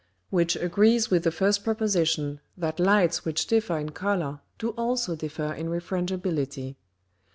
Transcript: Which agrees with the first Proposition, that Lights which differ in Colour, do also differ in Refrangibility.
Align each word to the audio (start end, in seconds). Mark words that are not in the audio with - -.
Which 0.31 0.55
agrees 0.55 1.11
with 1.11 1.25
the 1.25 1.31
first 1.31 1.63
Proposition, 1.63 2.39
that 2.57 2.79
Lights 2.79 3.23
which 3.23 3.45
differ 3.45 3.77
in 3.77 3.91
Colour, 3.91 4.39
do 4.57 4.69
also 4.69 5.15
differ 5.15 5.53
in 5.53 5.69
Refrangibility. 5.69 6.75